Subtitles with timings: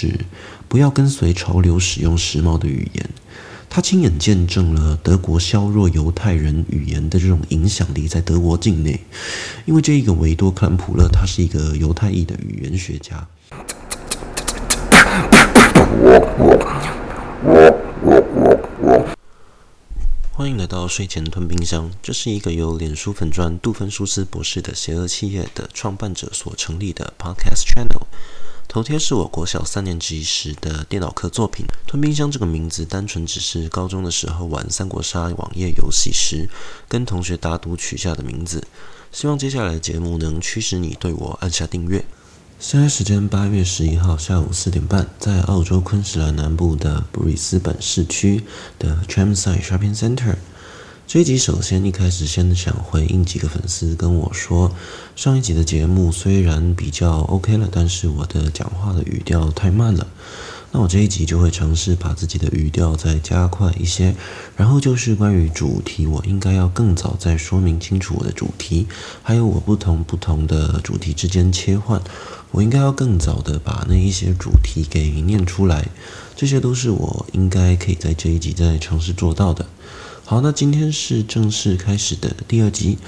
[0.00, 0.18] 是
[0.66, 3.10] 不要跟随潮流使用时髦的语言。
[3.68, 8.98] 他亲眼见证了德国削弱犹太人语言的这种影响力在德国境内，
[9.66, 13.28] 因为这一个维多克兰普勒他是一个犹太裔的语言学家。
[20.32, 28.06] 欢迎来到睡前吞冰箱，这是一个由脸书粉砖杜芬舒斯博士的邪恶企业的创办者所成立的 Podcast Channel。
[28.70, 31.66] 头贴是我国小三年级时的电脑课作品。
[31.88, 36.48] 吞冰箱这个名字，单纯只是高中的时候玩三国杀网页游戏时，
[36.88, 38.64] 跟同学打赌取下的名字。
[39.10, 42.04] 希望接下来的节目能驱使你对我按下订阅。
[42.60, 48.44] 现在时间八月十一号下午四点半，在澳洲昆士兰南部的布里斯本市区
[48.78, 50.36] 的 Chermside Shopping Centre。
[51.12, 54.70] 这一集首先一开始先想回应几个粉丝跟我说，
[55.16, 60.06] 上一集的节目虽然比较 OK 了，但是我的讲话的语调太慢了。
[60.70, 64.14] 那我这一集就会尝试把自己的语调再加快一些，
[64.56, 68.86] 然后就是关于主题，我应该要更早再说明清楚我的主题，
[69.20, 72.00] 还有我不同不同的主题之间切换，
[72.52, 75.88] 我应该要更早的把那一些主题给念出来，
[76.36, 79.66] 这些都是我应该可以在这一集再尝试做到的。
[80.30, 82.98] 好，那今天是正式开始的第二集。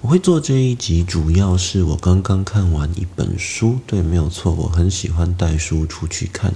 [0.00, 6.52] 我会做这一集，主要是我刚刚看完一本书，对，没有错，我很喜欢带书出去看。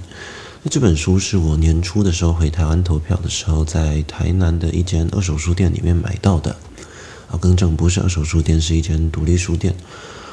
[0.61, 6.53] 那这本书是我年初的时候回台湾投票的时候，在台南的一间二手书店里面买到的。
[7.31, 9.73] 啊，更正，不是二手书店，是一间独立书店。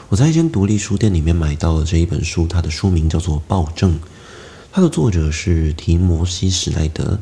[0.08, 3.92] 我在一间独立书店里面买到了这一本书，它的书名叫做《暴政》，
[4.72, 7.20] 它的作者是提摩西·史奈德。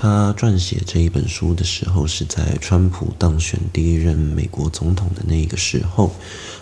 [0.00, 6.12] 他撰写这一本书的时候，是在川普当选第一任美国总统的那个时候，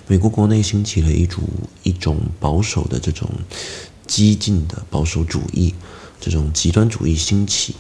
[0.07, 1.45] 美国国内兴起了一种
[1.83, 3.29] 一种保守的这种
[4.07, 5.75] 激进的保守主义，
[6.19, 7.75] 这种极端主义兴起。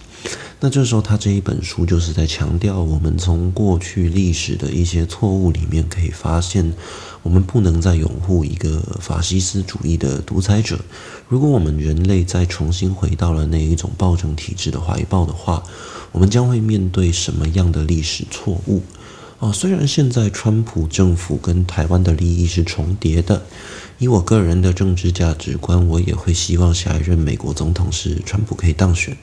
[0.58, 6.72] 那这时候，他这一本书就是在强调，我们从过去历史的一些错误里面可以发现，
[7.22, 10.78] 我们不能再拥护一个法西斯主义的独裁者。
[11.28, 15.62] 如果我们人类再重新回到了那一种暴政体制的怀抱的话，
[16.10, 18.82] 我们将会面对什么样的历史错误？
[19.38, 23.42] 哦，虽然现在川普政府跟台湾的利益是重叠的，
[23.98, 29.14] 以我个人的政治价值观，我也会希望下一任美国总统是川普可以当选。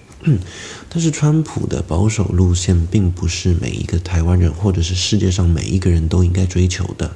[0.90, 7.12] 但是川普的保守路线并不是每一个台湾人或者是世界上每一个人都应该追求的，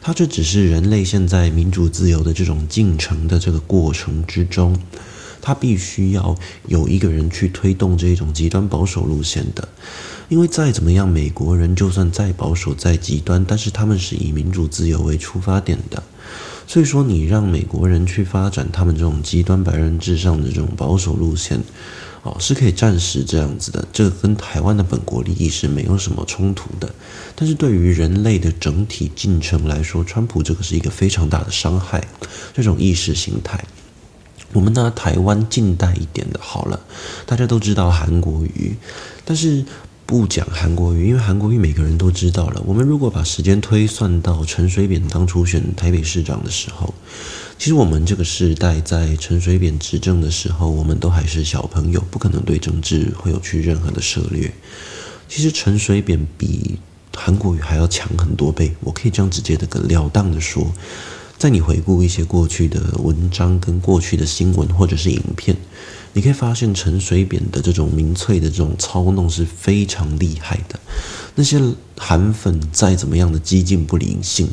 [0.00, 4.78] 他这只是人类现在民主自由的这种进程的这个过程之中，
[5.40, 9.68] 他必须要有一个人去推动这种极端保守路线的，
[10.28, 16.02] 因为再怎么样，美国人就算再保守再极端，但是他们是以民主自由为出发点的。
[16.66, 21.60] 所以说，你让美国人去发展他们这种极端白人至上的这种保守路线，
[22.24, 23.86] 哦，是可以暂时这样子的。
[23.92, 26.92] 这跟台湾的本国利益是没有什么冲突的。
[27.36, 32.02] 但是对于人类的整体进程来说，川普这个是一个非常大的伤害。
[32.52, 33.64] 这种意识形态，
[34.52, 36.80] 我们拿台湾近代一点的好了，
[37.24, 38.74] 大家都知道韩国瑜，
[39.24, 39.64] 但是。
[40.06, 42.60] 不讲韩国瑜，因为韩国瑜每个人都知道了。
[42.66, 46.92] 我们如果把时间推算到陈水扁当初选台北市长的时候，
[47.58, 54.52] 其实我们这个时代在陈水扁执政的时候，我们都还是小朋友，不可能对政治会有去任何的涉猎。
[55.28, 56.78] 其实陈水扁比
[57.14, 60.70] 韩国瑜还要强很多倍，我可以这样直接的、了当的说。
[61.38, 65.56] 在你回顾一些过去的文章跟过去的新闻或者是影片，
[66.12, 70.78] 你可以发现陈水扁的这种民粹的这种操弄是非常厉害的。
[71.34, 71.60] 那些
[71.96, 74.48] 韩粉再怎么样的激进不理性，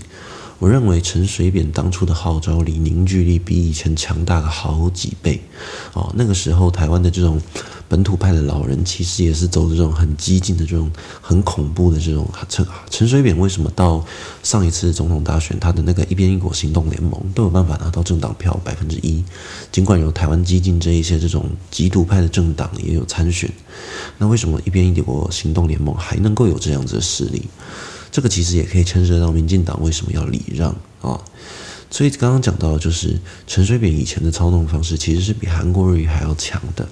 [0.62, 5.42] 我认为陈水扁当初的号召力、凝聚力比以前强大了好几倍。
[5.94, 7.42] 哦，那个时候台湾的这种。
[7.90, 10.90] 本土派的老人其实也是走这种很激进的这种
[11.20, 14.02] 很恐怖的这种陈陈水扁为什么到
[14.44, 19.22] 上一次总统大选，他的那个一边一国行动联盟都有办法拿到政党票百分之一，
[19.74, 23.52] 尽管有台湾激进这一些这种极独派的政党也有参选，
[24.18, 27.44] 那为什么一边一国行动联盟还能够有这样子的实力？
[28.11, 31.19] 这个其实也可以牵涉到民进党为什么要礼让啊、
[31.90, 36.87] 所以刚刚讲到就是陈水扁以前的操弄方式其实是比韩国瑜还要强的。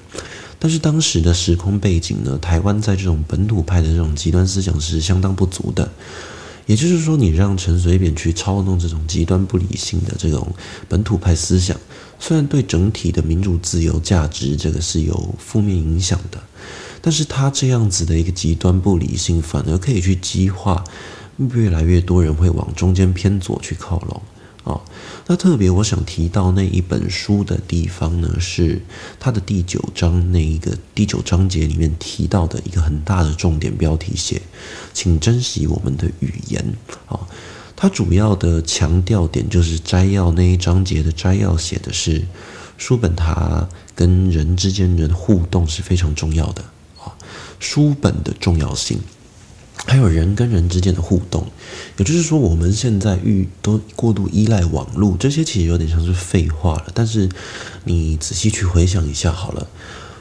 [0.58, 5.90] 但是当时的时空背景呢，台湾在这种本土派的这种极端思想是相当不足的。
[6.66, 10.48] 也就是说，你让陈水扁去操弄这种极端不理性的这种
[10.88, 11.76] 本土派思想，
[12.20, 16.40] 虽然对整体的民主自由价值这个是有负面影响的，
[17.02, 20.84] 但是他这样子的一个极端不理性，反而可以去激化
[21.38, 24.22] 越来越多人会往中间偏左去靠拢。
[24.66, 24.82] 哦，
[25.26, 28.82] 那特别我想提到那一本书的地方呢，是
[29.18, 34.42] 它的第九章那一个第九章节里面提到的一个很大的重点标题写，
[34.94, 36.64] 请珍惜我们的语言。
[37.08, 37.22] 哦，
[37.76, 42.28] 它主要的强调点就是摘要那一章节的摘要写的是，
[42.78, 46.64] 书本它跟人之间的互动是非常重要的，
[47.60, 49.00] 书本的重要性。
[49.86, 51.48] 还有人跟人之间的互动，
[51.98, 56.88] 也就是说，我们现在遇都过度依赖网络，这些其实有点像是废话了。
[56.94, 57.30] 但是
[57.86, 59.66] 你仔细去回想一下好了，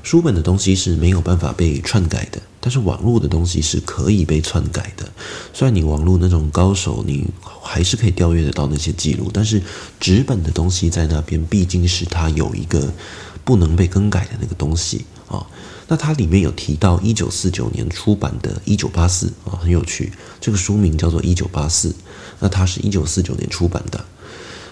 [0.04, 5.10] 书本的东西是没有办法被篡改的，但是网络的东西是可以被篡改的。
[5.52, 7.26] 虽然你网络那种高手，你
[7.60, 9.60] 还是可以调阅得到那些记录，但是
[9.98, 12.90] 纸本的东西在那边，毕竟是它有一个
[13.44, 15.44] 不能被更改的那个东西啊。
[15.90, 20.12] 那它里面有提到一九四九年出版的《一九八四》啊，很有趣。
[20.38, 21.88] 这个书名叫做《一九八四》，
[22.40, 24.04] 那它是一九四九年出版的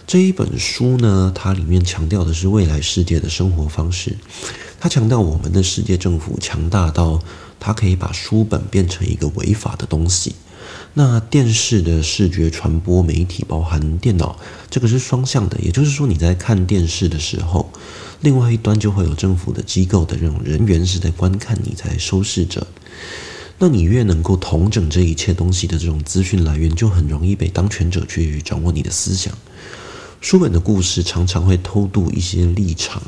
[0.07, 4.17] 这一本书呢，它里面强调的是未来世界的生活方式。
[4.79, 7.21] 它强调我们的世界政府强大到
[7.59, 10.35] 它可以把书本变成一个违法的东西。
[10.93, 14.39] 那电视的视觉传播媒体包含电脑，
[14.69, 17.71] 这个是双向的，也就是说你在看电视的时候。
[18.21, 22.67] 另外一端就会有政府的机构的这种人员是在观看你，在收视着。
[23.59, 29.33] 那你越能够统整这一切东西的这种资讯来源，就很容易被当权者去掌握你的思想。
[30.21, 33.03] 书本的故事常常会偷渡一些立场，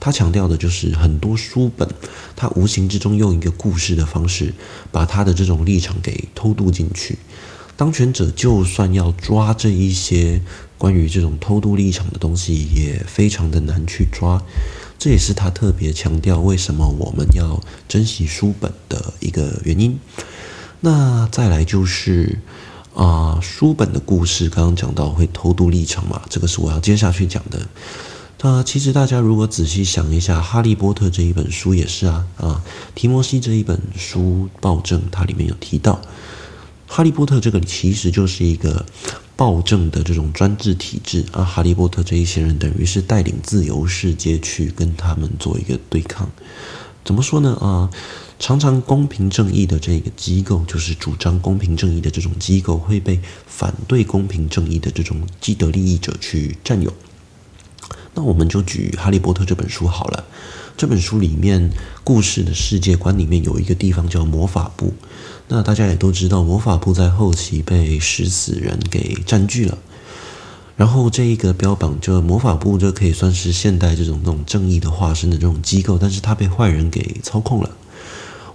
[0.00, 1.88] 他强调的就是很多书本，
[2.34, 4.54] 他无形之中用一个故事的方式，
[4.90, 7.18] 把他的这种立场给偷渡进去。
[7.76, 10.40] 当权者就算要抓这一些
[10.78, 14.42] 关于这种偷渡立场的东西，也非常的难去抓。
[14.98, 19.98] 这也是他特别强调为什么我们要珍惜书本的一个原因。
[20.80, 22.38] 那再来就是
[22.94, 27.66] 啊、书本的故事，刚刚讲到会偷渡立场嘛，这个是我要接下去讲的。
[28.42, 32.62] 那其实大家如果仔细想一下，《哈利波特》这一本书也是啊啊，
[32.94, 36.00] 提摩西这一本书暴政，它里面有提到。
[36.94, 38.84] 哈利波特这个其实就是一个
[39.34, 46.30] 暴政的这种专制体制啊，哈利波特这一些人等于是带领自由世界去跟他们做一个对抗。
[47.02, 47.56] 怎么说呢？
[47.62, 47.88] 啊，
[48.38, 56.92] 常常公平正义的这个机构，就是主张公平正义的这种机构，会被反对公平正义的这种既得利益者去占有。
[58.12, 60.26] 那我们就举《哈利波特》这本书好了。
[60.76, 61.70] 这本书里面
[62.04, 64.92] 故事的世界观里面有一个地方叫魔法部。
[65.48, 69.76] 那大家也都知道，魔法部在后期被食死人给占据了。
[70.74, 77.70] 然后这一个标榜，就魔法部，就可以算是现代这种那种正义的化身的这种机构，但是它被坏人给操控了。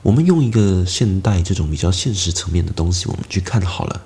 [0.01, 4.01] 我们用一个现代这种比较现实层面的东西，我们去看好了，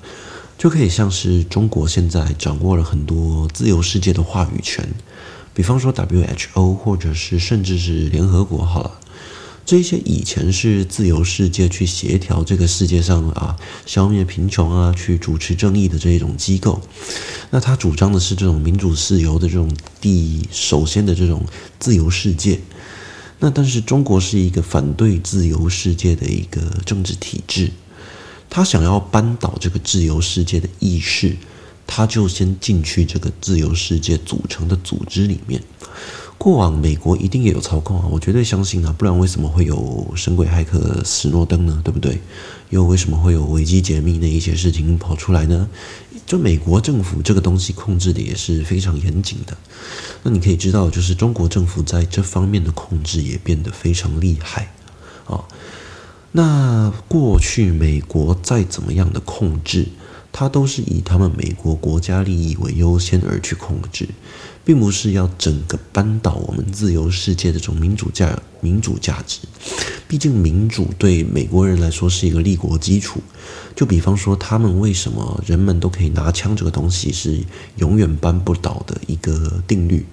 [0.57, 4.87] 就可以像是中国现在掌握了很多自由世界的话语权，
[5.53, 8.91] 比方说 WHO，或者是甚至是联合国，好了。
[9.71, 16.81] 这些以前是自由世界去协调这个世界上啊，消灭贫穷啊，去主持正义的这种机构，
[17.51, 21.45] 那他主张的是这种民主自由的这种第首先的这种
[21.79, 22.59] 自由世界。
[23.39, 27.71] 那但是中国是一个反对自由世界的一个政治体制，
[28.49, 31.37] 他想要扳倒这个自由世界的意识，
[31.87, 35.63] 他就先进去这个自由世界组成的组织里面。
[36.41, 41.79] 过往美国一定也有操控啊，我绝对相信啊，不然为什么会有神鬼骇客史诺登呢？
[41.83, 42.19] 对不对？
[42.71, 45.69] 又为什么会有维基解密那一些事情跑出来呢？
[46.25, 49.55] 就美国政府这个东西控制的也是非常严谨的。
[50.23, 54.73] 那你可以知道，就是中国政府在这方面的控制也变得非常厉害
[55.27, 55.45] 啊。
[56.31, 59.89] 那过去美国再怎么样的控制，
[60.31, 64.09] 它都是以他们美国国家利益为优先而去控制。
[64.63, 69.39] 并不是要整个扳倒我们自由世界的这种民主价民主价值，
[70.07, 73.21] 毕竟民主对美国人来说是一个立国基础。
[73.75, 77.39] 就比方说，他们为什么人们都可以拿枪这个东西是
[77.77, 80.05] 永远扳不倒的一个定律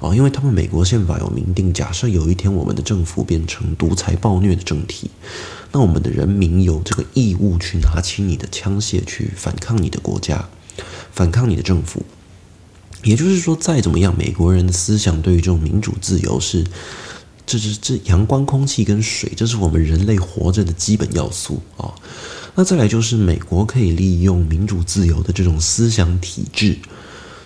[0.00, 0.14] 啊？
[0.14, 5.10] 因为他们美国宪法有明定，假设有一天我们的政府变成独裁暴虐的政体，
[5.72, 10.48] 那我们的人民有这个义务去拿起你的枪械去反抗你的国家，
[11.12, 12.04] 反抗你的政府。
[13.04, 16.64] 也就是说，再怎么样，美国人的思想对于这种民主自由是，
[17.46, 21.92] 这是这阳光、空气跟水，这是我们人类活着的基本要素啊。
[22.54, 26.78] 那再来就是，美国可以利用民主自由的这种思想体制，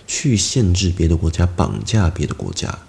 [0.07, 2.79] 去限制别的国家，绑架别的国家。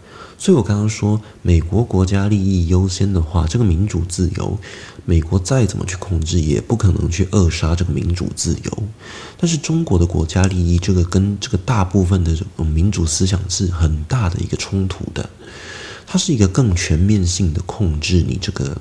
[0.41, 4.57] 所以我刚刚说，美国国家利益优先的话，这个民主自由，
[5.05, 8.83] 美国再怎么去控制，也不可能去扼杀这个民主自由。
[9.37, 15.29] 但是中国的国家利益，这个跟这个大部分的民主思想是很大的一个冲突的。
[16.13, 18.77] 它是一个更全面性的控制你这个，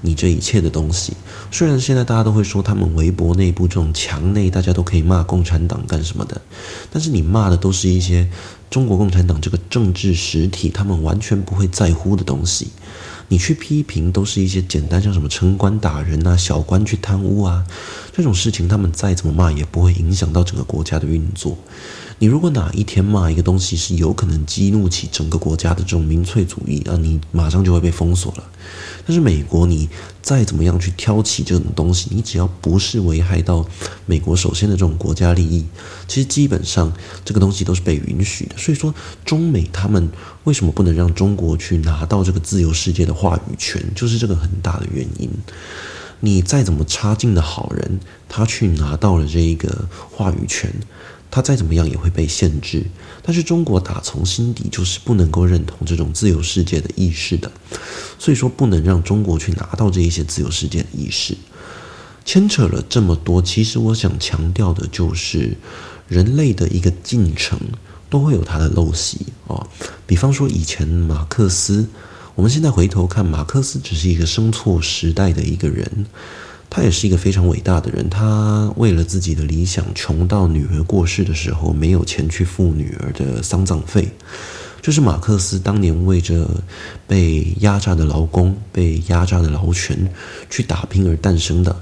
[0.00, 1.12] 你这一切的东西。
[1.52, 6.42] 虽然现在大家都会说他们微博内部这种墙内，大家都可以骂共产党干什么的，
[6.90, 8.28] 但是你骂的都是一些
[8.68, 12.66] 中国共产党这个政治实体，他们完全不会在乎的东西。
[13.28, 17.64] 你去批评都是一些简单，像什么城管打人啊、小官去贪污啊
[18.12, 21.56] 这种事情，他们再怎么骂也不会影响到整个国家的运作。
[22.22, 28.44] 你如果哪一天骂一个东西是有可能激怒起整个国家的这种民粹主义，那你马上就会被封锁了。
[29.04, 29.88] 但是美国，你
[30.22, 33.66] 再怎么样去挑起这种东西，你只要不是危害到
[34.06, 35.66] 美国首先的这种国家利益，
[36.06, 36.92] 其实基本上
[37.24, 38.56] 这个东西都是被允许的。
[38.56, 40.08] 所以说，中美他们
[40.44, 45.28] 为什么不能让中国去拿到这个自由世界的话语权，就是这个很大的原因。
[46.20, 47.98] 你再怎么差劲的好人，
[48.28, 50.72] 他去拿到了这一个话语权。
[51.32, 52.84] 他再怎么样也会被限制，
[53.22, 57.50] 但是中国打从心底就是不能够认同这种自由世界的意识的，
[58.18, 61.34] 所以说不能让中国去拿到这一些自由世界的意识。
[62.22, 65.56] 牵扯了这么多，其实我想强调的就是，
[66.06, 67.58] 人类的一个进程
[68.10, 69.66] 都会有它的陋习哦。
[70.06, 71.88] 比方说以前马克思，
[72.34, 76.06] 我们现在回头看，马克思只是一个生错时代的一个人。
[76.74, 84.08] 他也是一个非常伟大的人，他为了自己的理想，穷到女儿过世的时候没有钱去付女儿的丧葬费。
[84.80, 86.48] 这是马克思当年为着
[87.06, 90.10] 被压榨的劳工、被压榨的劳权
[90.48, 91.76] 去打拼而诞生的。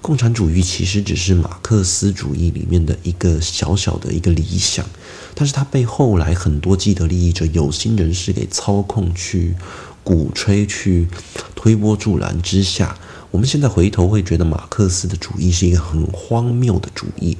[0.00, 4.86] 共产主义其实只是马克思主义里面的一个小小的一个理想，
[5.34, 9.56] 但是他被后来很多既得利益者、有心人士给操控、去
[10.04, 11.08] 鼓吹、去
[11.56, 12.96] 推波助澜之下。
[13.36, 17.36] 我们现在回头会觉得马克思的主义是一个很荒谬的主义，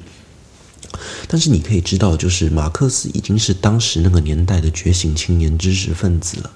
[1.27, 6.51] 但是你可以知道，就是马克思已经是当时那个年代的觉醒青年知识分子了。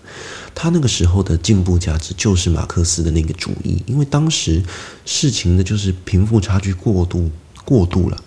[0.54, 4.62] 他那个时候的进步价值就是马克思的那个主义，因为当时
[5.06, 7.32] 事情的就是贫富差距过度
[7.66, 8.24] 过度了，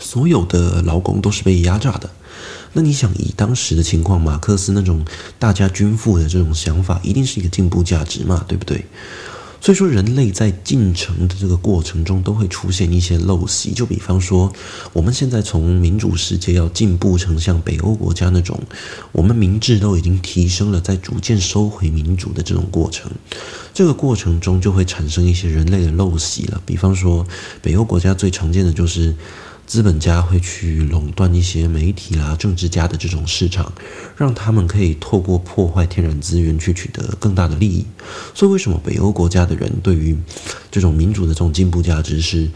[0.00, 2.08] 所有的劳工都是被压榨的。
[2.72, 5.04] 那你想，以当时的情况，马克思那种
[5.38, 8.86] 大家均富的这种想法，一定是一个进步价值嘛，对不对？
[9.60, 13.72] 所以说，人类在进程的这个过程中，都会出现一些陋习。
[13.72, 14.52] 就比方说，
[14.92, 18.60] 我们现在从民主世界要进步成像北欧国家那种，
[19.12, 23.10] 我们明智都已经提升了，在逐渐收回民主的这种过程，
[23.74, 26.62] 这个过程中就会产生一些人类的陋习了。
[26.64, 27.26] 比方说，
[27.60, 29.14] 北欧国家最常见的就是。
[29.66, 33.72] 资本家会去垄断一些媒体啦、政治家的这种市场，
[34.16, 37.84] 让他们可以透过破坏天然资源去取得更大的利益。
[38.32, 40.16] 所以，为什么北欧国家的人对于
[40.70, 42.48] 这种民主的这种进步价值是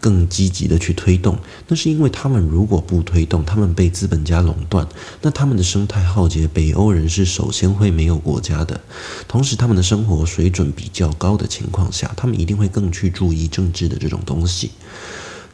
[0.00, 1.38] 更积极的去推动？
[1.68, 4.86] 那是因为他们如果不推动，他们被资本家垄断，
[5.22, 8.80] 那他们的生态浩劫，北欧人是首先会没有国家的。
[9.28, 14.72] 同时，他们的生活水准比较高的情况下，他们一定会更去注意政治的这种东西。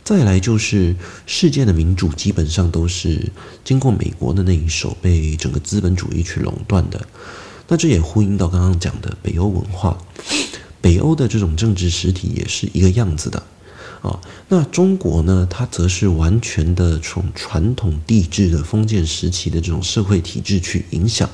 [0.05, 3.31] 再来就是世界的民主基本上都是
[3.65, 7.07] 经过美国的那一手被整个资本主义去垄断的，
[7.69, 9.97] 那这也呼应到刚刚讲的北欧文化，
[10.81, 13.43] 北欧的这种政治实体也是一个样子的
[14.03, 14.21] 啊。
[14.49, 21.31] 那中国呢，它则是完全的从传统帝制的封建时期的这种社会体制去影响。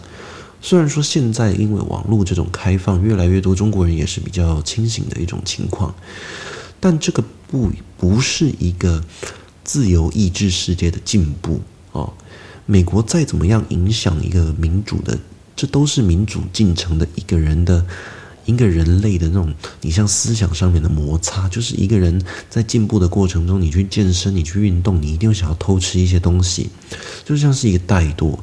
[0.60, 5.94] 虽然说现在因为网络这种开放，越来越多中国人也是比较清醒的一种情况。
[6.80, 9.02] 但这个不不是一个
[9.64, 11.60] 自由意志世界的进步
[11.92, 12.12] 哦。
[12.66, 15.18] 美国再怎么样影响一个民主的，
[15.56, 17.84] 这都是民主进程的一个人的
[18.44, 26.68] 一个人类的那种，你像思想上面的摩擦，就是一个人在进步的过程中，你去健身，你去运动，你一定会想要偷吃一些东西，
[27.24, 28.38] 就像是一个怠惰。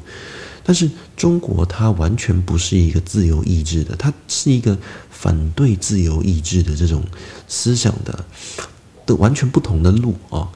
[0.64, 4.76] 但是中国它完全不是一个自由意志的，它是一个
[5.08, 7.04] 反对自由意志的这种
[7.46, 8.24] 思想的
[9.06, 10.50] 的完全不同的路啊、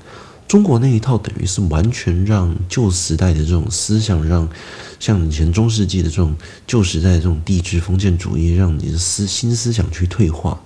[0.47, 4.49] 中国那一套等于是完全让旧时代的这种思想，让
[4.99, 10.61] 像以前中世纪的这种旧时代的这种帝制封建主义，让你的思新思想去退化。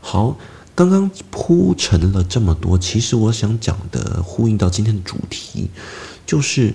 [0.00, 0.38] 好，
[0.74, 5.68] 刚刚铺陈了这么多，其实我想讲的呼应到今天的主题，
[6.24, 6.74] 就是。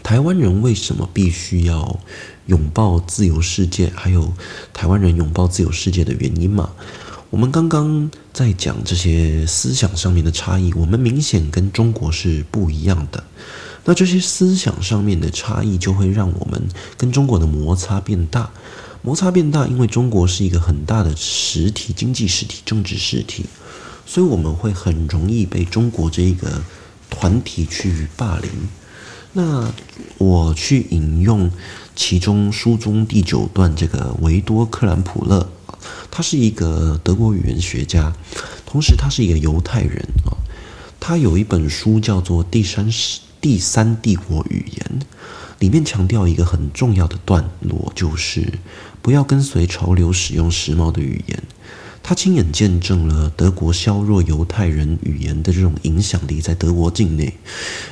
[0.00, 1.98] 台湾人为什么必须要
[2.46, 3.92] 拥抱自由世界？
[3.94, 4.32] 还有
[4.72, 6.70] 台湾人拥抱自由世界的原因嘛？
[7.30, 13.22] 我们刚刚在讲这些思想上面的差异，我们明显跟中国是不一样的。
[13.84, 16.62] 那这些思想上面的差异，就会让我们
[16.96, 18.50] 跟中国的摩擦变大。
[19.02, 23.44] 摩擦变大，因为中国是一个很大的实体、经济实体、政治实体，
[24.06, 26.62] 所以我们会很容易被中国这一个
[27.10, 28.50] 团体去霸凌。
[29.34, 29.70] 那
[30.16, 31.50] 我去引用
[31.94, 35.48] 其中书中第九段这个维多克兰普勒，
[36.10, 38.12] 他是一个德国语言学家，
[38.66, 40.36] 同时他是一个犹太人啊。
[41.00, 42.90] 他有一本书叫做《第三
[43.40, 45.00] 第三帝国语言》，
[45.60, 48.52] 里面强调一个很重要的段落，就是
[49.00, 51.42] 不要跟随潮流，使用时髦的语言。
[52.02, 57.34] 他亲眼见证了德国削弱犹太人语言的这种影响力在德国境内，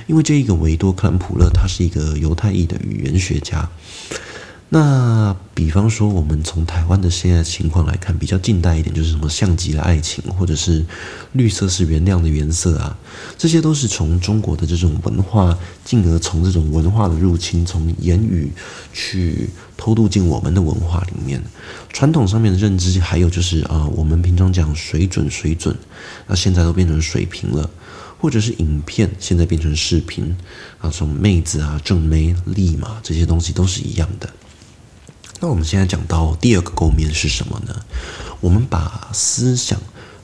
[0.07, 3.69] 因为这一个维多克兰普勒，他是一个犹太裔的语言学家。
[4.68, 10.85] 那比方说，我们从台湾的现在情况来看，比较近代一点，就是什么像极了爱情，或者是
[11.32, 12.99] 绿色是原谅的颜色啊，
[13.38, 18.50] 这些都是从中国的这种文化，进而从这种文化的入侵，从言语
[18.92, 21.40] 去偷渡进我们的文化里面。
[21.92, 25.76] 传统上面的认知，还有就是啊，我们平常讲水准水准，
[26.26, 27.70] 那现在都变成水平了，
[28.18, 30.37] 或者是影片，现在变成视频
[30.80, 34.28] 啊，从妹子啊、正妹、丽嘛，这些东西都是一样的。
[35.38, 37.75] 那我们现在讲到第二个构面是什么呢？
[38.40, 39.78] 我们把思想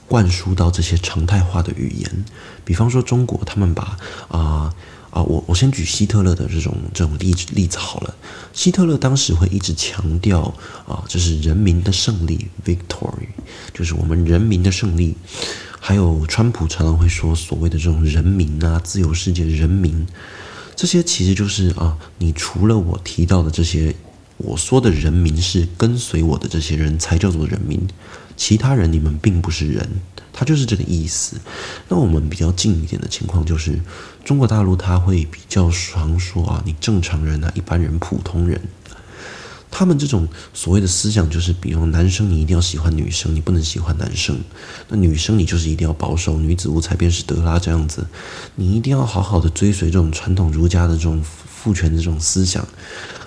[0.08, 2.24] 灌输到这些常态化的语言，
[2.64, 3.96] 比方说中国，他们把
[4.28, 4.74] 啊
[5.10, 8.14] 啊，我我先举希特勒的这种这种例子例子好了。
[8.54, 10.42] 希特勒当时会一直强调
[10.88, 13.28] 啊，这是人民的胜利，victory，
[13.74, 15.14] 就是我们人民的胜利。
[15.78, 20.06] 还有川普常常会说所谓的这种人民啊，自由世界人民，
[20.74, 23.94] 这些其实就是啊，你除了我提到的这些。
[24.42, 27.80] 我说的人民是跟随我的这些人才叫做人民，
[28.36, 29.88] 其他人你们并不是人，
[30.32, 31.36] 他就是这个意思。
[31.88, 33.80] 那我们比较近一点的情况就是，
[34.24, 38.60] 中国大陆他会比较常说啊，你正常人啊，一般人、普通人，
[39.70, 44.36] 他们这种所谓的思想就是，比如男生你一定要喜欢女生，你不能喜欢男生；
[44.88, 48.04] 那女生你就是一定要保守，女子无才便是德啦这样子，
[48.56, 51.22] 你一定要好好的追随这种传统儒家的这种
[51.62, 52.66] 父权的这种思想。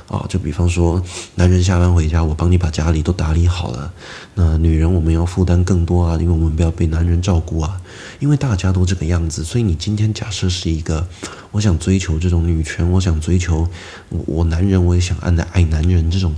[0.07, 1.01] 啊，就比方说，
[1.33, 3.91] 男人下班回家，我帮你把家里都打理好了。
[4.35, 7.81] 那女人我们要负担更多啊，因为我们不要被男人照顾啊。
[8.19, 11.07] 因为大家都这个样子，所以你今天假设是一个，
[11.49, 13.67] 我想追求这种女权，我想追求
[14.09, 16.35] 我，我男人我也想爱爱男人这种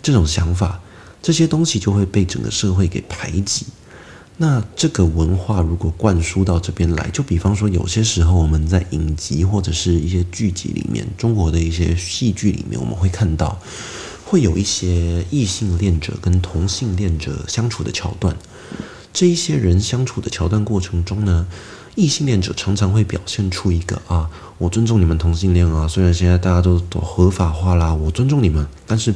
[0.00, 0.80] 这种想法，
[1.20, 3.66] 这些东西就会被整个社会给排挤。
[4.40, 13.60] 那这个文化如果灌输到这边来，就比方说，有些时候我们在影集或者是一些剧集里面，中国的一些戏剧里面，我们会看到，
[14.24, 18.36] 会有一些异性恋者跟同性恋者相处的桥段。
[19.12, 21.44] 这一些人相处的桥段过程中呢，
[21.96, 29.12] 异性恋者常常会表现出一个啊，我尊重你们同性恋啊，虽然现在大家都都合法化啦，我尊重你们，但是。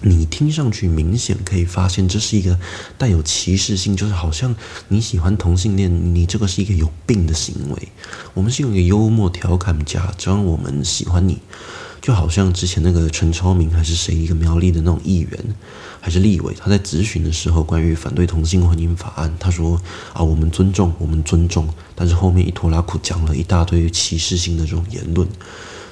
[0.00, 2.58] 你听上去明显可以发现，这是一个
[2.96, 4.54] 带有歧视性，就是好像
[4.88, 7.88] 你喜欢同性恋，你这个是一个有病的行为。
[8.32, 11.38] 我们是用一个幽默调侃，假装我们喜欢你，
[12.00, 15.44] 就好像之前那个陈超明还是谁一个苗栗的那种议员
[16.00, 19.80] 还是立委，他在质询的时候关于反对同性婚姻法案，他说
[20.12, 25.26] 啊，我们尊重，我们尊重，但是后面一拖拉库讲了一大堆歧视性的这种言论。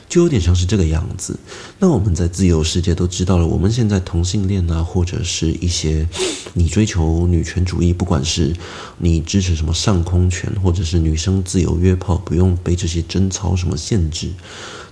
[0.08, 1.38] 就有点像是这个样子。
[1.78, 6.08] 那我们在自由世界都知道了，我们现在同性恋啊，或者是一些
[6.54, 8.54] 你追求女权主义，不管是
[8.98, 14.30] 你支持什么上空权，或者是女生自由约炮，不用被这些贞操什么限制，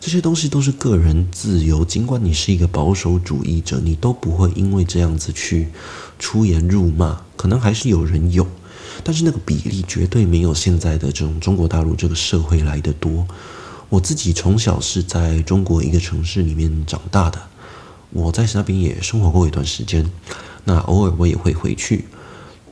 [0.01, 1.85] 这些东西都是个人自由。
[1.85, 5.69] 尽管你是一个保守主义者，你都不会因为这样子去
[6.19, 7.21] 出言辱骂。
[7.37, 8.47] 可能还是有人有，
[9.03, 13.27] 但是那个比例绝对没有现在的这种中国大陆这个社会来得多。
[13.89, 17.41] 我自己从小是在中国一个城市里面长大的，
[18.11, 20.11] 我在那边也生活过一段时间。
[20.65, 22.07] 那偶尔我也会回去。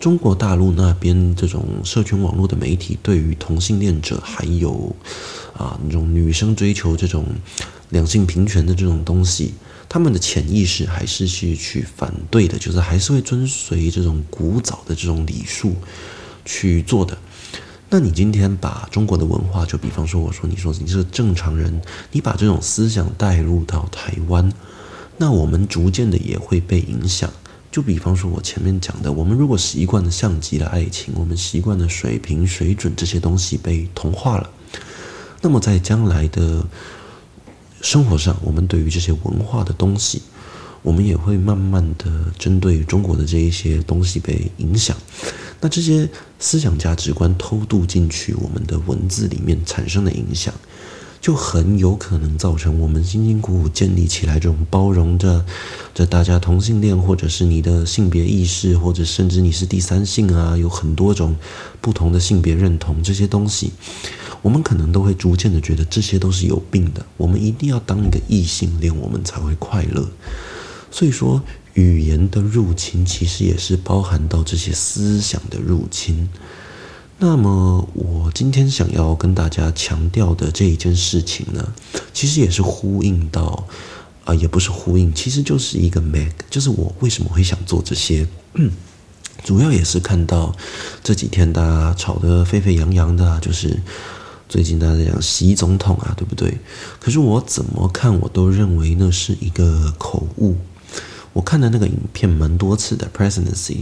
[0.01, 4.96] 中国大陆那边这种社群网络的媒体，对于同性恋者还有
[5.57, 7.25] 啊那种女生追求这种
[7.90, 9.55] 两性平权的这种东西，
[9.88, 15.77] 他们的潜意识还是去去反对的，就是还是会遵随这种古早的这种礼数
[16.44, 17.16] 去做的。
[17.94, 21.78] 那你今天把中国的文化，就比方说，我说你说你是正常人，
[22.11, 24.50] 你把这种思想带入到台湾，
[25.18, 27.31] 那我们逐渐的也会被影响。
[27.70, 34.48] 就比方说，我前面讲的，我们如果习惯了像极了爱情，我们习惯了水平水准这些东西被同化了，
[35.42, 36.64] 那么在将来的
[37.83, 40.22] 生活上，我们对于这些文化的东西，
[40.81, 44.96] 我们也会慢慢的针对中国的这一些东西被影响。
[45.61, 46.09] 那这些
[46.42, 50.52] 思想价值观偷渡进去我们的文字里面产生的影响，
[51.20, 55.46] 就很有可能造成我们辛辛苦苦建立起来这种包容着
[55.94, 61.37] 这大家同性恋，或者是你的性别意识，或者甚至你是第三性啊，有很多种
[61.81, 63.70] 不同的性别认同这些东西，
[64.42, 67.07] 我们可能都会逐渐的觉得这些都是有病的。
[67.16, 70.09] 我们一定要当一个异性恋，我们才会快乐。
[70.90, 71.40] 所以说，
[71.74, 76.28] 语言的入侵其实也是包含到这些思想的入侵。
[77.18, 81.72] 那么，我今天想要跟大家强调的这一件事情呢，
[82.12, 83.64] 其实也是呼应到，
[84.24, 88.26] 啊、也不是呼应，其实就是一个 make，就是我为什么会想做这些，
[89.44, 90.52] 主要也是看到
[91.04, 93.80] 这几天大家吵得沸沸扬扬的，就是
[94.48, 96.58] 最近大家讲习总统啊，对不对？
[96.98, 100.56] 可是我怎么看，我都认为那是一个口误。
[101.32, 103.78] 我看的那个影片蛮多次的，presidency，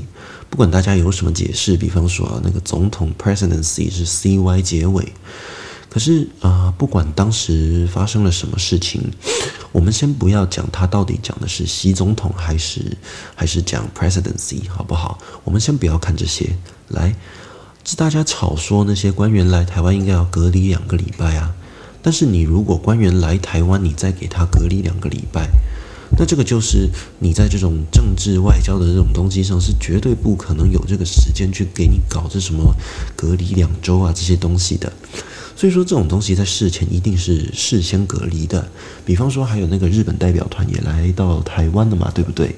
[0.48, 5.12] 不管大家有什么解释，比方说啊，那个总统 presidency 是 cy 结尾，
[5.88, 9.02] 可是啊、不管当时发生了什么事情，
[9.72, 12.96] 我们先不要讲他到底讲的是习总统还是
[13.34, 15.18] 还是讲 presidency，好不好？
[15.42, 16.54] 我们先不要看这些，
[16.86, 17.12] 来，
[17.84, 21.52] 是大家吵说那些官员来台湾应该要隔离两个礼拜啊，
[22.00, 25.50] 但是你如果官员来台湾，你再给他隔离两个礼拜。
[26.18, 26.88] 那这个就是
[27.20, 32.74] 你在这种政治外交的这种东西上是绝对不可能有这个时间去给你搞这什么
[33.16, 34.92] 隔离两周啊这些东西的，
[35.56, 38.68] 所以说这种东西在事前一定是事先隔离的。
[39.04, 42.56] 比方说还有那个日本代表团也来到台湾了嘛，对不对？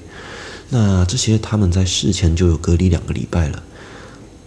[0.69, 3.63] 那这些他们在事前就有隔离两个礼拜了，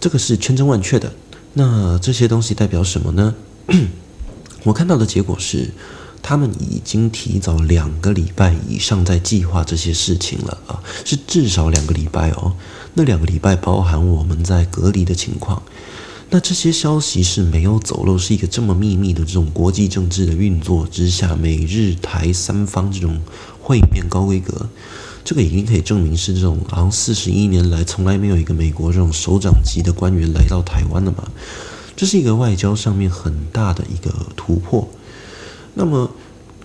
[0.01, 1.11] 这个是千真万确的。
[1.53, 3.33] 那这些东西代表什么呢？
[4.63, 5.71] 我看到的结果是。
[6.27, 12.53] 他们已经提早两个礼拜以上在计划这些事情了啊，是至少两个礼拜哦。
[12.95, 15.63] 那两个礼拜包含我们在隔离的情况。
[16.29, 23.17] 那这些消息是没有走漏，是一个这么秘密的这种国际政治的运作之下，美日台三方这种
[23.61, 24.67] 会面高规格，
[25.23, 31.23] 这个已经可以证明是这种好像四十一年来从来没有一个美国这种首长级的官员来到台湾了嘛。
[31.95, 34.85] 这是一个外交上面很大的一个突破。
[35.79, 36.09] 那么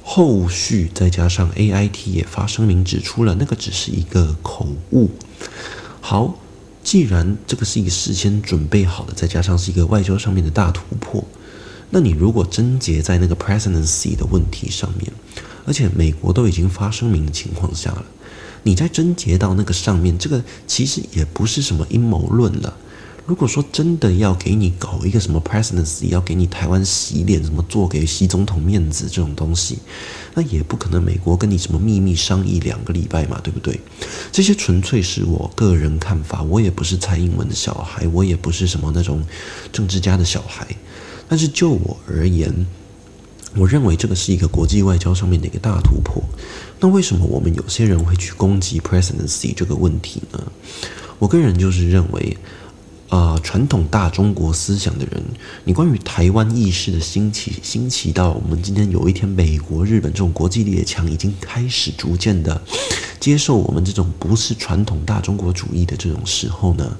[0.02, 5.10] 后续再加上 AIT 也发声明指出了，那个只是一个口误。
[6.00, 6.38] 好，
[6.82, 11.22] 既然这个是一个事先准备好的，再加上是一个外交上面的大突破，
[11.90, 15.12] 那你如果症结在那个 presidency 的问题上面，
[15.66, 18.06] 而且美国都已经发声明的情况下了，
[18.62, 22.74] 你再症结到那个上面，这个其实也不是什么阴谋论了。
[23.24, 29.78] 如果说真的要给你搞一个什么 presidency，要给你台湾洗脸，什么做给习总统面子这种东西，
[30.34, 33.80] 那也不可能美国跟你什么秘密商议两个礼拜嘛，对不对？
[34.32, 39.22] 这些纯粹是我个人看法，我也不是蔡英文的小孩，我也不是什么那种
[39.72, 40.66] 政治家的小孩。
[41.28, 42.66] 但是就我而言，
[43.54, 46.20] 我认为这个是一个国际外交上面的一个大突破。
[46.80, 50.42] 那为什么我们有些人会去攻击 presidency 这个问题呢？
[51.20, 52.36] 我个人就是认为。
[53.12, 55.22] 啊、呃，传统大中国思想的人，
[55.64, 62.58] 你关于台湾意识的兴起，兴起到我们今天有一天，美国、日本这种国际列强已经开始逐渐的
[63.20, 66.96] 接受我们这种不是传统大中国主义的这种时候呢，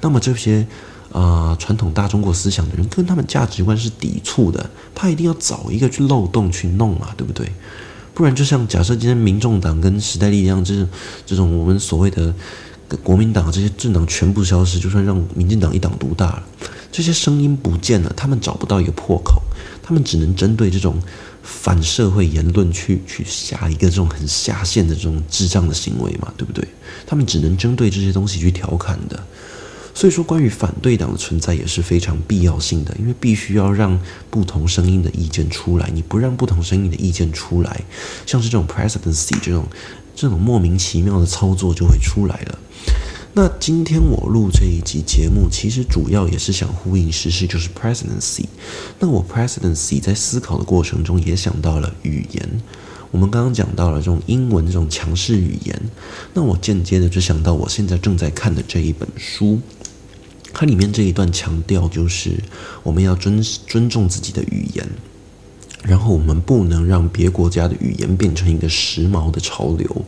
[0.00, 0.66] 那么这些
[1.12, 7.48] 啊、传统大中国思想的人跟他们价值观是抵触的，他一定要找一个去漏洞去弄嘛，对不对？
[8.12, 10.88] 不然就像假设今天民众党跟时代力量这种
[11.24, 12.34] 这种我们所谓的。
[13.02, 16.42] 国民党这些政党全部消失，就算让民进党一党独大了，
[16.92, 19.42] 这些声音不见了，他们找不到一个破口，
[19.82, 21.00] 他们只能针对这种
[21.42, 26.66] 反社会言论去去下一个这种很下线的这种智障的行为嘛，对不对？
[27.06, 29.22] 他们只能针对这些东西去调侃的。
[29.96, 33.96] 所以说，关于反对党的存在也是非常必要性的，因为必须要让
[34.28, 37.80] 不同声音的意见出来，你不让不同声音的意见出来，
[38.26, 39.64] 像是这种 presidency 这种
[40.14, 42.58] 这种莫名其妙的操作就会出来了。
[43.36, 48.44] 那今天我录这一集节目，其实主要也是想呼应时事，就是 presidency。
[49.00, 52.48] 那我 presidency 在思考的过程中，也想到了语言。
[53.10, 55.82] 我们刚刚讲到了这种英文这种强势语言，
[56.32, 59.60] 那我间接的就想到我现在正在看的这一本书，
[60.52, 62.40] 它里面这一段强调就是
[62.84, 64.88] 我们要尊尊重自己的语言，
[65.86, 70.04] 然后我们不能让别国家的语言变成一个时髦的潮流。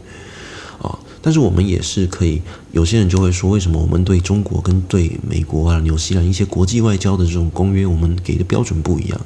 [0.83, 9.21] 啊但是我们也是可以，有些人就会说，为什么我们对中国跟对美国啊、纽西兰一些国际外交的这种公约，我们给的标准不一样？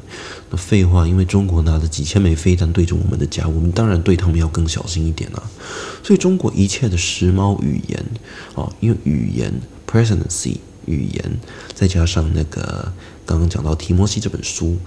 [0.49, 5.43] 那废话，因为中国拿着几千枚飞弹对着我们的家，我们当然对他们要更小心一点啊。
[6.03, 8.03] 所以中国一切的时髦语言
[8.55, 9.53] 啊，因为语言
[9.87, 11.39] presidency 语言，
[11.75, 12.91] 再加上那个
[13.27, 14.79] 刚刚讲到提摩西这本书。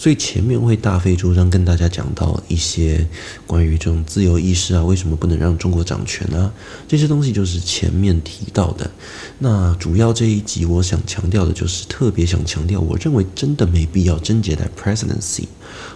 [0.00, 3.06] 所以前面会大费周章跟大家讲到一些
[3.46, 6.50] 关于这种自由意识啊，为什么不能让中国掌权啊？
[6.88, 8.90] 这些东西就是前面提到的。
[9.38, 15.44] 那主要这一集我想强调的就是特别想强调，我认为真的没必要贞节在 presidency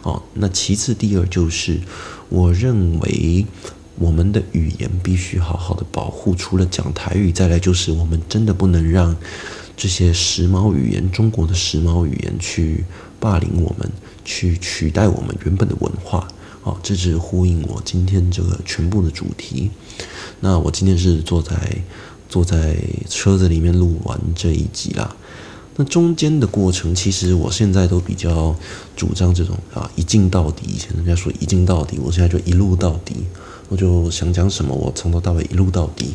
[0.03, 0.23] 哦。
[0.35, 1.81] 那其次第二就是，
[2.29, 3.47] 我认为
[3.99, 9.17] 我们的语言必须好好的保护，除了讲台语，再来就是我们真的不能让
[9.75, 12.85] 这些时髦语言，中国的时髦语言去。
[13.25, 13.91] 霸凌我们，
[14.23, 16.29] 去取代我们原本的文化，
[16.63, 19.71] 哦，这是呼应我今天这个全部的主题。
[20.41, 21.57] 那我今天是坐在
[22.29, 22.77] 坐在
[23.09, 25.17] 车子里面录完这一集啦。
[25.77, 28.55] 那中间的过程，其实我现在都比较
[28.95, 30.67] 主张这种啊，一镜到底。
[30.67, 33.17] 以前人家说一镜到底，我现在就一路到底。
[33.71, 36.13] 我就想讲什么，我从头到尾一路到底。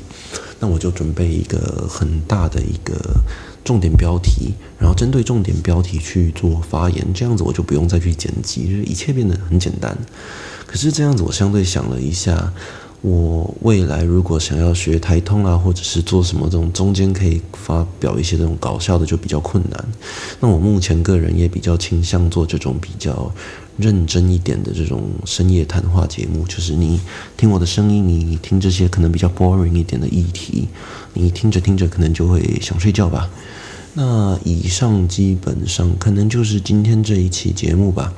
[0.60, 2.94] 那我就准备一个很大的一个。
[3.64, 9.98] 重点标题，然后针对重点标题去做发言，这样子我就不用再去剪辑，就是一切变得很简单。
[10.66, 12.52] 可是这样子，我相对想了一下，
[13.02, 19.86] 我未来如果想要学台通啊，或者是做什么这种中间可以发表一些这种搞笑的，就比较困难。
[20.40, 23.32] 那我目前个人也比较倾向做这种比较
[23.80, 27.00] 认真一点的这种深夜谈话节目，就是你
[27.38, 30.68] 听我的声音，你听这些可能比较 boring 一点的议题。
[31.14, 33.30] 你听着听着，可能就会想睡觉吧。
[33.94, 38.14] 那以上基本上可能就是今天这一期节目吧。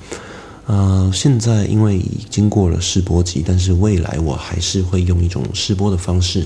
[0.65, 6.45] 呃，现在因为已经过了试播集，但是未来我还是会用一种试播的方式。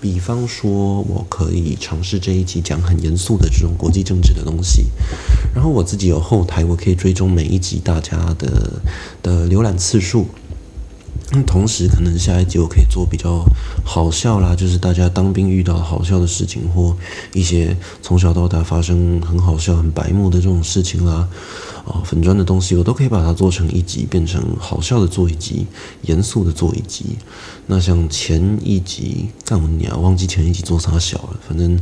[0.00, 4.86] 比方说，我可以尝试这一集讲很严肃的这种国际政治的东西。
[5.54, 8.80] 然后我自己有后台，我可以追踪每一集大家的
[9.22, 10.26] 的浏览次数。
[11.32, 13.44] 那同时，可能下一集我可以做比较
[13.84, 16.96] 好笑啦，就是大家当兵遇到好笑的事情，或
[17.32, 21.28] 一些从小到大发生很好笑、很白目的这种事情啦，
[21.86, 25.68] 啊，粉砖的东西，我都可以把它做成一集，变成好笑的做一集，
[26.02, 27.16] 严肃的做一集。
[27.66, 31.78] 那像前一集，干我娘，忘记前一集做啥小了，反正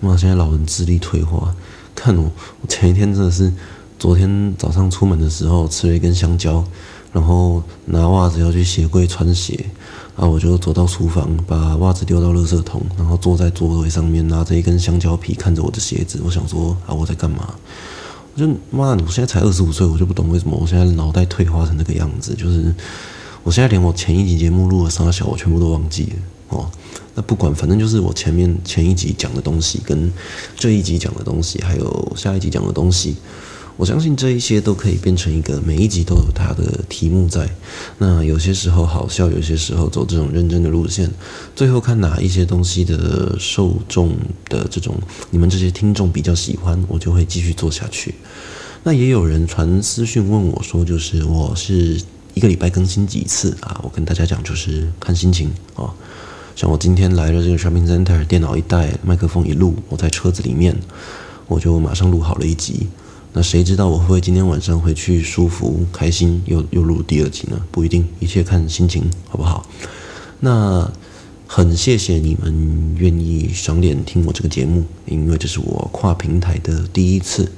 [0.00, 1.54] 妈，现在老人智力退化，
[1.94, 3.52] 看我，我前一天真的是，
[3.98, 6.64] 昨天早上出门的时候吃了一根香蕉。
[7.12, 9.64] 然后拿袜子要去鞋柜穿鞋，
[10.14, 16.20] 啊，我就走到厨房，把袜子丢到垃圾桶，然后坐在座位上面，拿着一根香蕉皮看着我的鞋子。
[16.24, 17.54] 我想说啊，我在干嘛？
[18.34, 22.34] 我就妈，我现在才二十五岁，我就不懂为什么我现在脑袋退化成那个样子。
[22.34, 22.74] 就是
[23.42, 26.16] 我现在连我前一集节目录了三小，我全部都忘记了
[26.50, 26.70] 哦。
[27.14, 30.12] 那不管，反正就是我前面前一集讲的东西，跟
[30.56, 33.16] 这一集讲的东西，还有下一集讲的东西。
[33.78, 37.48] 我相信这一些都可以变成一个，每一集都有它的题目在。
[37.96, 41.08] 那有些时候好笑，有些时候走这种认真的路线。
[41.54, 44.16] 最后看哪一些东西的受众
[44.48, 44.96] 的这种，
[45.30, 48.16] 你们这些听众比较喜欢，我就会继续做下去。
[48.82, 52.02] 那也有人传私讯问我说，就是我是
[52.34, 53.80] 一个礼拜更新几次啊？
[53.84, 55.94] 我跟大家讲，就是看心情啊。
[56.56, 60.76] 像我今天来了这个 shopping center，电脑一带，麦克风一录，我在车子里面，
[61.46, 62.88] 我就马上录好了一集。
[63.38, 67.56] 那谁知道我会不会今天晚上回去舒服开心又又录第二集呢？
[67.70, 69.64] 不一定，一切看心情，好不好？
[70.40, 70.90] 那
[71.46, 77.48] 很谢谢你们愿意赏脸听我这个节目，因为这是我跨平台的第一次。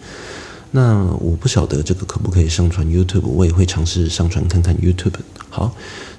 [0.70, 5.14] 那我不晓得这个可不可以上传 YouTube，我也会尝试上传看看 YouTube。
[5.48, 5.74] 好，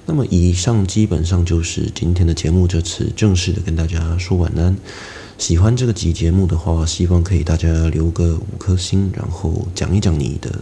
[0.06, 4.76] 那么以上基本上就是今天的节目，这次正式的跟大家说晚安。
[5.42, 10.56] 喜欢这个集节目的话，希望可以大家留个五颗星，然后讲一讲你的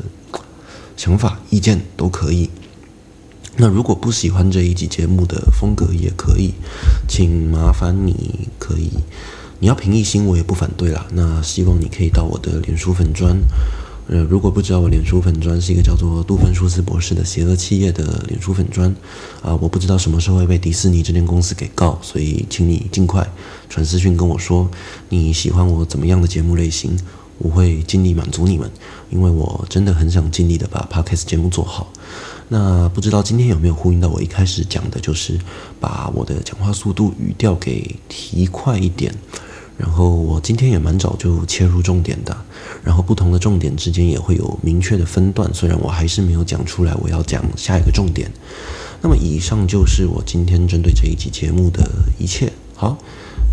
[0.97, 2.49] 想法、意见都可以。
[3.59, 6.55] 那如果不喜欢这一集节目的风格也可以，
[7.07, 8.89] 请麻烦你可以，
[9.59, 11.07] 你要评一星我也不反对啦。
[11.13, 13.37] 那希望你可以到我的脸书粉专。
[14.09, 18.93] 呃，如果不知道我脸书粉砖是一个叫做杜芬舒斯博士的邪恶企业的脸书粉砖
[19.41, 23.25] 啊，我不知道什么时候会被迪士尼这间公司给告，所以请你尽快
[23.69, 24.69] 传私讯跟我说
[25.09, 26.99] 你喜欢我怎么样的节目类型，
[27.39, 28.69] 我会尽力满足你们，
[29.11, 31.93] 因为我真的很想尽力的把 Podcast 节目做好。
[32.49, 35.39] 那不知道今天有没有呼应到我一开始讲的，就是
[35.79, 39.15] 把我的讲话速度语调给提快一点。
[39.81, 42.37] 然后我今天也蛮早就切入重点的，
[42.85, 48.31] 然后不同的重点之间也会有明确的分段，虽然我还是没有讲出来我要讲下一个重点。
[49.01, 52.53] 那么以上就是我今天针对这一期节目的一切。
[52.77, 52.99] 好，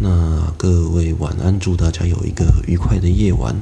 [0.02, 3.56] 那各位晚安，祝大家有一个愉快的夜晚。